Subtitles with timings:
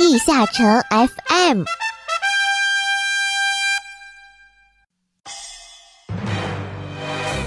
[0.00, 1.62] 地下城 FM。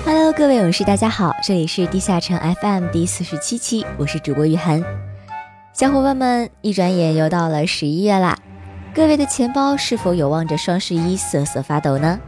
[0.05, 4.83] Hello，各位勇士，大家好，这里是地下城 FM 第四十七期，我是主播雨涵。
[5.73, 8.38] 小伙伴们，一转眼又到了十一月啦，
[8.93, 12.20] 各位的钱包是否有望着双十一瑟瑟发抖呢？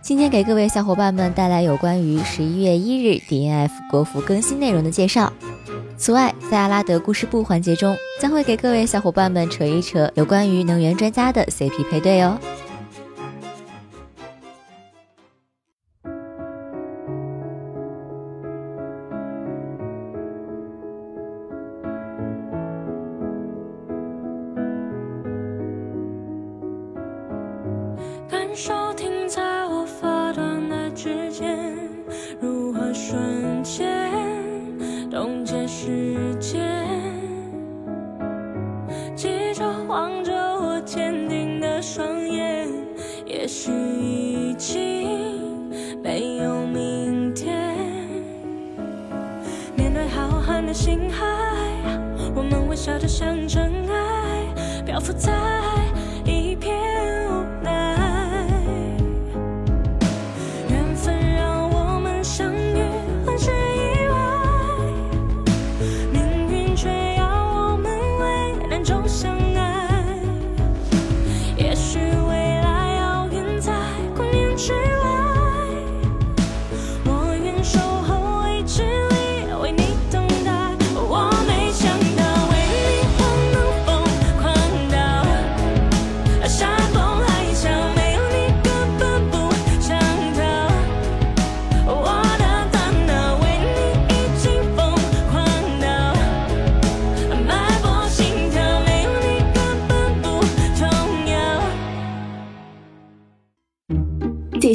[0.00, 5.32] 今天给各位小伙伴们带来有关于十一月一日 DNF 国服更新内容的介绍。
[5.96, 12.38] 此外，在阿拉德故事部环节中，将会给各位小伙伴们扯一扯有关于能源专家的 CP 配对哦。
[43.54, 45.70] 也许已经
[46.02, 47.72] 没有明天。
[49.76, 51.24] 面对浩瀚的星海
[52.34, 55.32] 我们微小得像尘埃漂浮在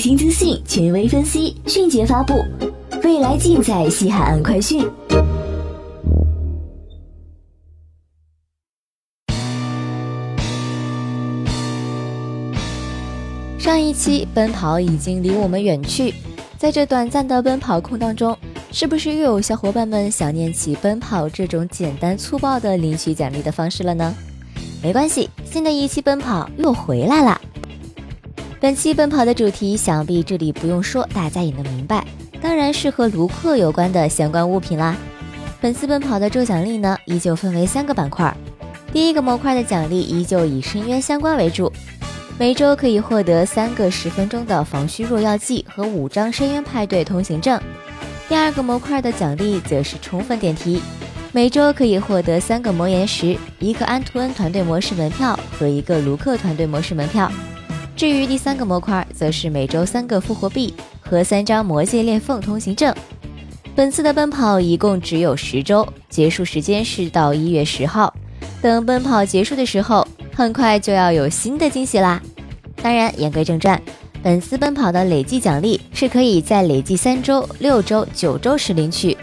[0.10, 2.34] 新资讯，权威分析，迅捷发布，
[3.04, 4.84] 未来尽在西海岸快讯。
[13.60, 16.12] 上一期奔跑已经离我们远去，
[16.58, 18.36] 在这短暂的奔跑空当中，
[18.72, 24.16] 是不是又有小伙伴们想念起奔跑这种简单粗暴的领取奖励的方式了呢？
[24.82, 27.40] 没关系，新的一期奔跑又回来了。
[28.62, 32.06] 本期奔跑的主题，想必这里不用说，大家也能明白，
[32.42, 34.98] 当然是和卢克有关的相关物品啦。
[35.62, 38.36] 本次奔跑的周奖励呢，依旧分为三个板块。
[38.92, 41.72] 第一个模块的奖励依旧以深渊相关为主，
[42.38, 47.58] 每周可以获得三个十分钟的防虚弱药剂和五张深渊派对通行证。
[48.28, 50.82] 第二个模块的奖励则是充分点题，
[51.32, 57.32] 每周可以获得三个魔岩石、一个安图恩团队模式门票和一个卢克团队模式门票。
[58.00, 62.96] 至于第三个模块，则是每周三个复活币和三张魔界裂缝通行证。
[63.76, 68.14] 本次的奔跑一共只有十周，结束时间是到一月十号。
[68.62, 72.22] 等奔跑结束的时候，很快就要有新的惊喜啦！
[72.82, 73.78] 当然，言归正传，
[74.24, 79.18] 本次奔跑的累计奖励是可以在累计三周、六周、九周时领取。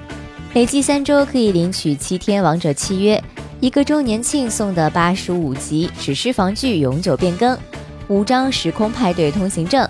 [0.53, 3.25] 累计三周可以领取七天王者契约，
[3.59, 7.59] 一个周年庆送的八十五级史诗防具永久变更。
[8.09, 9.89] 五张时空派对通行证，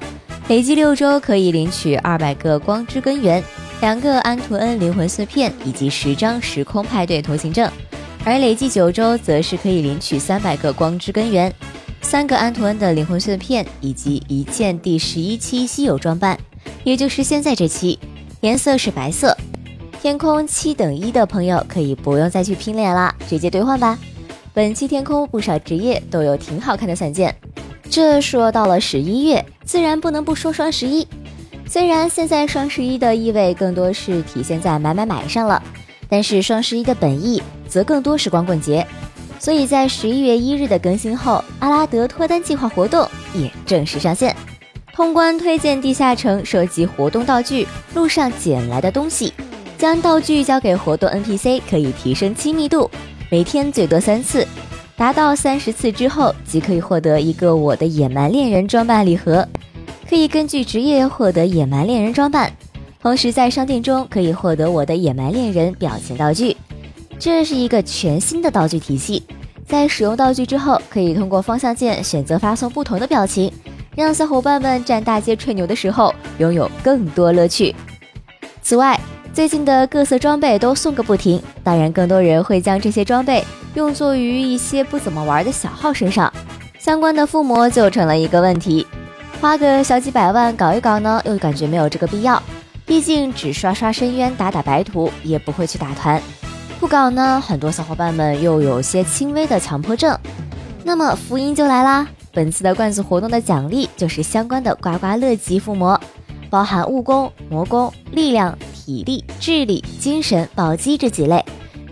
[0.48, 3.42] 累计六周可以领取二百个光之根源，
[3.80, 7.70] 两个安图恩灵魂碎片以及十张时空派对通行证，
[8.24, 11.52] 而累计九周则是可以领取三百个光之根源，
[12.00, 16.38] 三个安图恩的灵魂碎片以及一件第十一期稀有装扮，
[16.84, 17.98] 也就是现在这期，
[18.40, 19.36] 颜色是白色。
[20.00, 23.98] 天空七等一的朋友可以不用再去拼脸啦，直接兑换吧。
[24.54, 27.34] 本期天空不少职业都有挺好看的伞件。
[27.90, 31.06] 这说到了十一月，自然不能不说双十一。
[31.66, 35.62] 虽然现在双十一的意味更多是体现在买买买上了，
[36.08, 38.86] 但是双十一的本意则更多是光棍节。
[39.38, 44.34] 所以在十一月一日的更新后，阿拉德脱单计划活动也正式上线。
[44.94, 49.32] 通关推荐地下城收集活动道具，路上捡来的东西，
[49.76, 52.90] 将道具交给活动 NPC 可以提升亲密度，
[53.30, 54.46] 每天最多三次。
[54.96, 59.46] 达到三十次之后，即可以获得一个我的野蛮恋人装扮礼盒，
[60.08, 62.50] 可以根据职业获得野蛮恋人装扮，
[63.02, 66.56] 同时在商店中可以获得我的野蛮恋人表情道具。
[67.18, 69.22] 这是一个全新的道具体系，
[69.66, 73.52] 在使用道具之后，可以通过方向键选择发送不同的表情，
[73.94, 77.74] 让小伙伴们站大街吹牛的时候拥有更多乐趣。
[78.62, 78.98] 此外，
[79.36, 83.44] 最近的各色装备都送个不停，当然更多人会将这些装备
[83.74, 86.32] 用作于一些不怎么玩的小号身上，
[86.78, 88.86] 相关的附魔就成了一个问题。
[89.38, 92.42] 花个小几百万搞一搞呢，又感觉没有这个必要，
[92.86, 96.18] 毕竟只刷刷深渊、打打白图，也不会去打团。
[96.80, 100.18] 不搞呢，很多小伙伴们又有些轻微的强迫症。
[100.82, 102.08] 那么福音就来啦！
[102.32, 106.00] 本次的罐子活动的奖励就是相关的刮刮乐级附魔，
[106.48, 108.56] 包含物攻、魔攻、力量、
[108.86, 111.44] 体力、智力、精神、暴击这几类，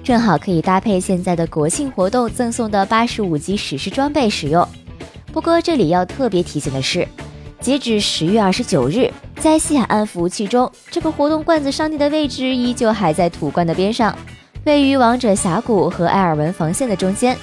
[0.05, 4.65] 正好可以搭配现在的国庆活动赠送的八十五级史诗装备使用。
[5.33, 7.05] 不过这里要特别提醒的是，
[7.61, 9.11] 截止十月二十九日，
[9.41, 14.17] 在西海岸服务器中，这个活动罐子商店的位置依旧还在土罐的边上。
[14.65, 17.37] 位于王者峡谷和埃尔文防线的中间，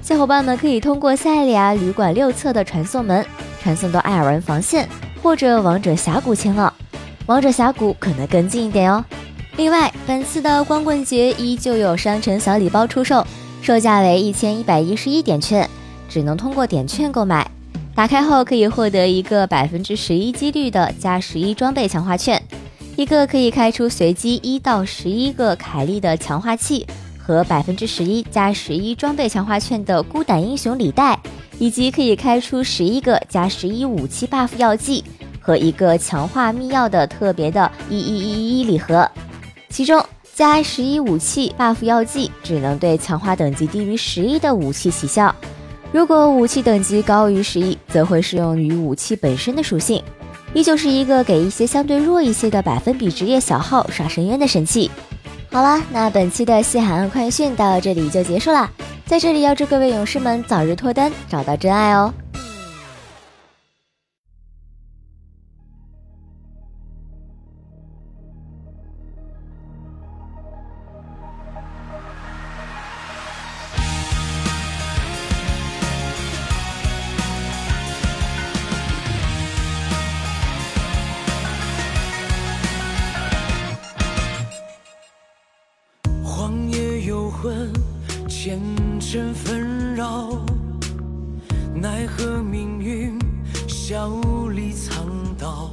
[0.00, 3.22] 小伙伴们可以通过塞利亚旅馆六侧的传送门
[3.62, 4.88] 传送到埃尔文防线
[5.22, 6.72] 或者王者峡谷前往。
[7.26, 9.04] 王者峡谷可能更近一点哦。
[9.56, 13.26] 另外，本次的光棍节依旧有商城小礼包出售，
[13.60, 15.68] 售价为一千一百一十一点券，
[16.08, 17.50] 只能通过点券购买。
[17.96, 22.40] 打开后可以获得一个百分之十一几率的加十一装备强化券。
[22.94, 26.86] 一个可以开出随机一到十一个凯莉的强化器，
[27.18, 31.18] 和百分之十一加十一装备强化券的孤胆英雄礼袋，
[31.58, 35.02] 以及可以开出十一个加十一武器 buff 药剂
[35.46, 39.08] 和一个强化秘钥的特别的一一一一一礼盒。
[39.68, 40.04] 其中
[40.34, 45.32] 加十一武器 buff 药剂只能对强化等级低于十一的武器起效，
[45.92, 50.02] 如果武器等级高于十一，则会适用于武器本身的属性。
[50.52, 54.90] 依旧是一个给一些相对弱一些的百分比职业小号刷深渊的神器。
[55.52, 58.68] 好了，那本期的西海岸快讯到这里就结束了。
[59.04, 62.12] 在这里要祝各位勇士们早日脱单，找到真爱哦。
[88.28, 88.60] 前
[89.00, 90.44] 尘纷扰，
[91.74, 93.18] 奈何命运
[93.68, 94.10] 笑
[94.54, 95.06] 里藏
[95.38, 95.70] 刀。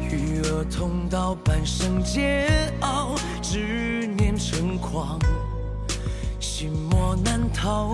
[0.00, 5.18] 与恶同道，半生煎熬，执念成狂，
[6.40, 7.92] 心魔难逃。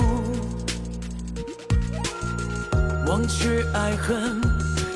[3.07, 4.41] 忘却爱恨，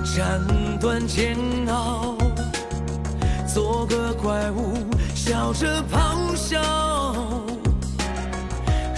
[0.04, 0.40] 斩
[0.80, 1.36] 断煎
[1.68, 2.16] 熬，
[3.46, 4.74] 做个怪物，
[5.26, 6.62] 笑着咆哮。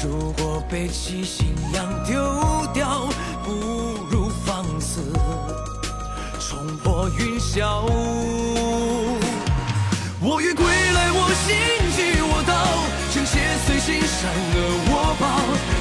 [0.05, 2.21] 如果背弃信仰丢
[2.75, 3.09] 掉，
[3.43, 3.51] 不
[4.11, 5.01] 如放肆
[6.39, 7.83] 冲破云霄。
[10.21, 11.57] 我欲归来，我心
[11.97, 12.53] 即我刀，
[13.11, 14.57] 正邪随心，善恶
[14.91, 15.25] 我报。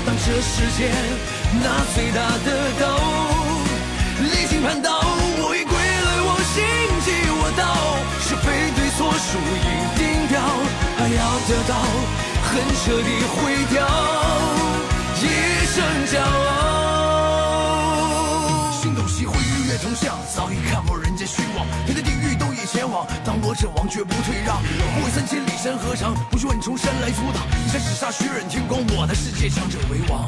[0.05, 0.95] 当这世间
[1.61, 2.47] 那最大的
[2.79, 2.85] 刀，
[12.57, 12.63] 到。
[12.63, 13.37] 恨彻底毁
[13.71, 13.85] 掉，
[15.21, 15.23] 一
[15.67, 16.41] 生骄傲。
[18.71, 21.65] 心动喜会与月同向，早已看破人间虚妄。
[21.85, 24.57] 天的地狱都已前往，当我阵亡绝不退让。
[24.95, 27.45] 不畏三千里山河长，不惧万重山来阻挡。
[27.63, 30.27] 一山只杀血染天光，我的世界强者为王。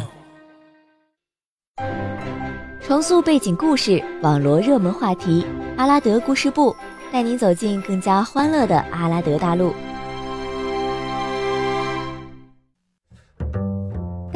[2.86, 5.46] 重塑背景故事，网罗热门话题，
[5.78, 6.76] 阿拉德故事部
[7.12, 9.74] 带您走进更加欢乐的阿拉德大陆。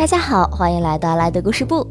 [0.04, 1.88] 大家好，欢迎来到来的故事部。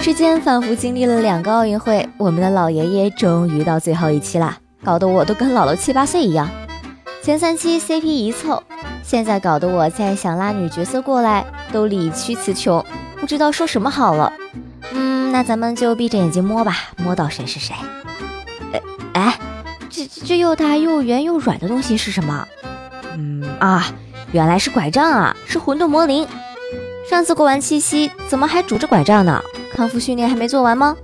[0.00, 6.48] 时间仿佛经历了两个奥运会，我们的老爷爷终于到最后一期啦，搞得我都跟姥姥七八岁一样。
[7.20, 8.62] 前三期 CP 一凑，
[9.02, 12.84] 现在搞得我再想拉女角色过来都理屈词穷，
[13.20, 14.32] 不知道说什么好了。
[14.92, 17.74] 嗯，那咱们就闭着眼睛摸吧，摸到谁是谁。
[18.72, 18.80] 哎
[19.14, 19.38] 哎，
[19.90, 22.46] 这这又大又圆又软的东西是什么？
[23.16, 23.84] 嗯啊，
[24.30, 26.24] 原来是拐杖啊，是混沌魔灵。
[27.08, 29.42] 上次过完七夕，怎么还拄着拐杖呢？
[29.72, 30.94] 康复训练还没做完吗？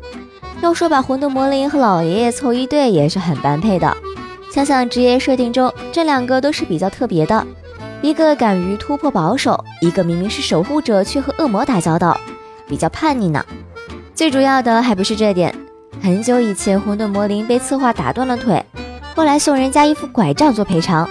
[0.61, 3.97] 要说把混沌魔灵和老爷爷凑一对也是很般配的。
[4.53, 7.47] 想想职业设定中，这两个都是比较特别的，
[8.03, 12.21] 一个敢于突破保守，一个明明是守护者却和恶魔打交道，
[12.69, 13.43] 比较叛逆呢。
[14.15, 15.55] 最主要的还不是这点，
[16.03, 18.63] 很久以前混沌魔灵被策划打断了腿，
[19.17, 21.09] 后来送人家一副拐杖做赔偿。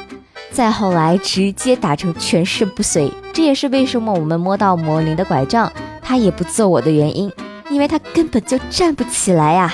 [0.51, 3.11] 再后来，直接打成全身不遂。
[3.33, 5.71] 这也是为什么我们摸到魔灵的拐杖，
[6.01, 7.31] 他也不揍我的原因，
[7.69, 9.73] 因为他根本就站不起来呀。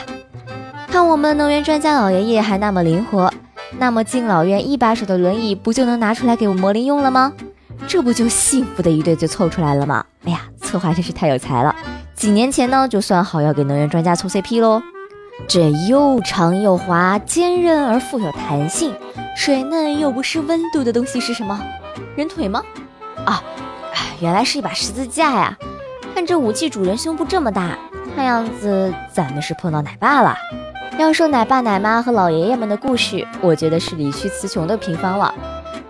[0.88, 3.32] 看我们能源专家老爷爷还那么灵活，
[3.78, 7.34] 那么敬老院一把手的轮椅不就能拿出来给我魔灵用了吗？
[7.88, 10.04] 这不就幸福的一对就凑出来了吗？
[10.24, 11.75] 哎呀，策划真是太有才了！
[12.16, 14.82] 几年前呢就算好要给能源专家凑 CP 喽。
[15.48, 18.94] 这又长又滑，坚韧而富有弹性，
[19.38, 21.60] 水嫩又不失温度的东西是什么？
[22.16, 22.62] 人腿吗？
[23.25, 23.43] 啊，
[24.19, 25.57] 原来是一把十字架呀！
[26.13, 27.77] 看这武器主人胸部这么大，
[28.15, 30.38] 看样子咱们是碰到奶爸了。
[30.97, 35.33] 要说奶爸奶妈和老爷爷们的故事，我觉得是理屈词穷的平方了。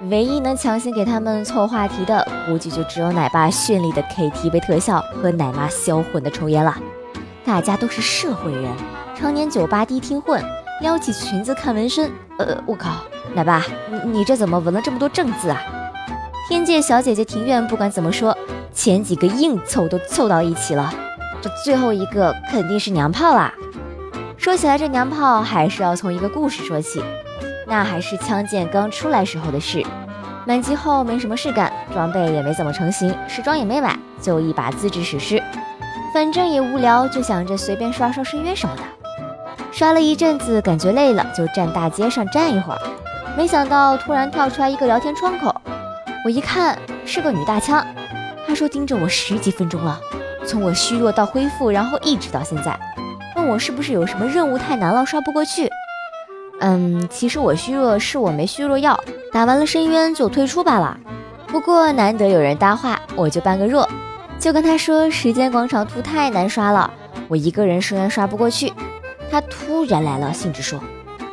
[0.09, 6.77] 唯一能强行给他们凑话题的，估计就只有奶爸绚丽的 KTV 特效和奶妈销魂的抽烟了。
[7.43, 8.71] 大家都是社会人，
[9.15, 10.43] 常年酒吧迪厅混，
[10.81, 12.11] 撩起裙子看纹身。
[12.37, 12.91] 呃，我靠，
[13.33, 15.59] 奶爸，你你这怎么纹了这么多正字啊？
[16.49, 18.35] 天界小姐姐庭院不管怎么说，
[18.73, 20.91] 前几个硬凑都凑到一起了，
[21.39, 23.53] 这最后一个肯定是娘炮啦。
[24.35, 27.03] 说起来，这娘炮还是要从一个故事说起。
[27.67, 29.85] 那还是枪剑刚出来时候的事。
[30.47, 35.39] 满级后没什么事干，装备也没怎么成型，时装也没买，就一把自制史诗。
[36.15, 38.81] 反正也无聊，就想着随便刷刷深渊什么的。
[39.71, 42.79] 刷了一阵子，感觉累了，就站大街上站一会儿。
[43.37, 45.53] 没想到突然跳出来一个聊天窗口，
[46.29, 47.83] 我一看是个女大枪。
[48.45, 49.99] 她说盯着我十几分钟了，
[50.45, 52.79] 从我虚弱到恢复，然后一直到现在。
[53.35, 55.67] 问我是不是有什么任务太难了刷不过去？
[56.59, 60.95] 嗯，其实我虚弱是我没虚弱药，打完了深渊就退出罢了。
[61.47, 63.89] 不过难得有人搭话，我就扮个弱，
[64.37, 66.93] 就跟他说时间广场图太难刷了，
[67.27, 68.71] 我一个人深渊刷不过去。
[69.31, 70.79] 他突然来了兴致说：“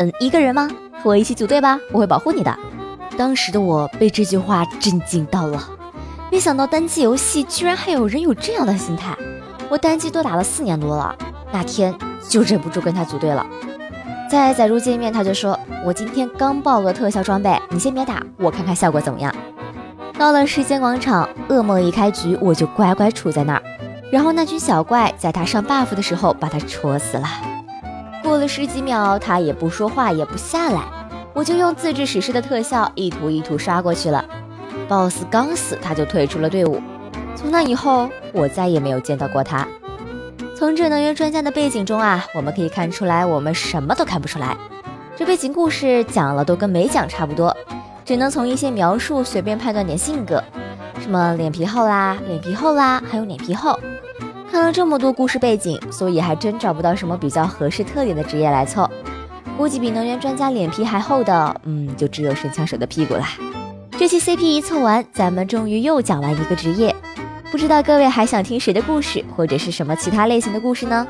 [0.00, 0.70] 嗯，一个人吗？
[1.02, 2.58] 和我一起组队吧，我会保护你的。”
[3.16, 5.62] 当时的我被这句话震惊到了，
[6.30, 9.16] 没想到单机游戏居然还有人有这样的心态。
[9.68, 11.16] 我单机都打了四年多了。
[11.52, 11.94] 那天
[12.28, 13.46] 就忍不住跟他组队了，
[14.28, 19.34] 在载入界面他就说：“我今天刚爆个特效装备，你先别打，我看看效果怎么样。”
[20.18, 23.62] 到了时间广场，噩梦一开局，我就乖乖杵在那儿，
[24.10, 27.26] 然后那群小怪在他上 buff 的时候把他戳死了。
[28.24, 30.82] 过了十几秒，他也不说话，也不下来，
[31.36, 34.24] 我就用自制史诗的特效一图一图刷过去了。
[34.88, 36.80] boss 刚死，他就退出了队伍。
[37.34, 39.68] 从那以后，我再也没有见到过他。
[40.56, 44.56] 从这能源专家的背景中啊，我们可以看出来，我们什么都看不出来。
[45.14, 47.54] 这背景故事讲了都跟没讲差不多，
[48.02, 50.42] 只能从一些描述随便判断点性格，
[51.02, 53.78] 什么脸皮厚啦、脸皮厚啦，还有脸皮厚。
[54.50, 58.88] 看了这么多故事背景，所以还真找不到什么比较合适特点的职业来凑。
[59.56, 63.30] 估计比能源专家脸皮还厚的，嗯，就只有神枪手的屁股啦。
[63.98, 66.94] 这期 CP 一凑完，咱们终于又讲完一个职业。
[67.50, 71.06] 不知道各位还想听谁的故事，或者是什么其他类型的故事呢？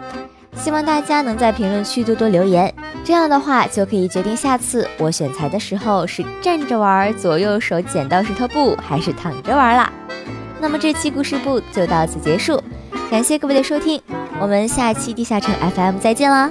[0.57, 2.73] 希望大家能在评论区多多留言，
[3.05, 9.93] 这样的话就可以决定下次我选材的时候是站着玩左右手剪刀石头布，还是躺着玩啦。
[10.61, 12.63] 那么这期故事部就到此结束，
[13.11, 14.01] 感谢各位的收听，
[14.41, 16.51] 我们下期地下城 FM 再见啦！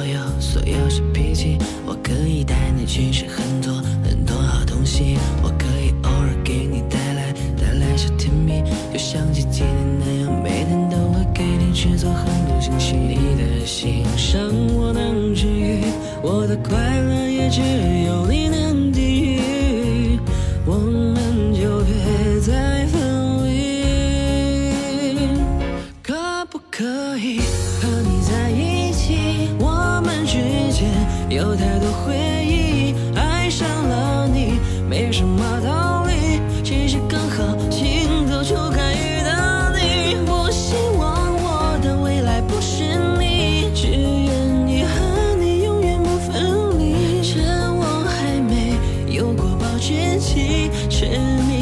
[0.11, 12.95] 有所有小脾气，我可以带你去吃很多很多好东西，我可以偶尔给你带来带来小甜蜜，就像前几年那样，每天都会给你制造很多惊喜。
[12.95, 15.79] 你的心伤我能治愈，
[16.21, 17.61] 我的快乐也只
[18.05, 18.60] 有你能。
[50.21, 51.60] 期却迷